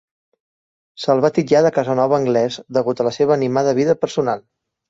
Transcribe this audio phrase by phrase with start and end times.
[1.03, 4.47] Se'l va titllar de Casanova anglès degut a la seva animada vida personal.